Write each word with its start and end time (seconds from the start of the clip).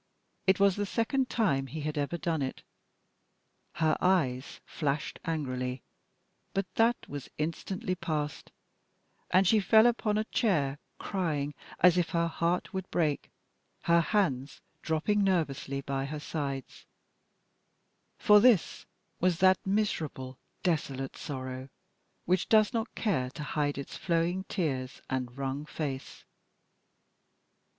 It 0.47 0.59
was 0.59 0.77
the 0.77 0.85
second 0.87 1.29
time 1.29 1.67
he 1.67 1.81
had 1.81 1.95
ever 1.95 2.17
done 2.17 2.41
it. 2.41 2.63
Her 3.73 3.95
eyes 4.01 4.59
flashed 4.65 5.19
angrily, 5.25 5.83
but 6.55 6.65
that 6.73 7.07
was 7.07 7.29
instantly 7.37 7.93
past, 7.93 8.51
and 9.29 9.45
she 9.47 9.59
fell 9.59 9.85
upon 9.85 10.17
a 10.17 10.23
chair 10.23 10.79
crying 10.97 11.53
as 11.81 11.99
if 11.99 12.09
her 12.09 12.25
heart 12.25 12.73
would 12.73 12.89
break, 12.89 13.29
her 13.83 14.01
hands 14.01 14.59
dropping 14.81 15.23
nervously 15.23 15.81
by 15.81 16.05
her 16.05 16.19
sides; 16.19 16.87
for 18.17 18.39
this 18.39 18.87
was 19.19 19.37
that 19.37 19.63
miserable, 19.67 20.39
desolate 20.63 21.15
sorrow 21.15 21.69
which 22.25 22.49
does 22.49 22.73
not 22.73 22.95
care 22.95 23.29
to 23.29 23.43
hide 23.43 23.77
its 23.77 23.97
flowing 23.97 24.45
tears 24.45 24.99
and 25.11 25.37
wrung 25.37 25.63
face. 25.63 26.25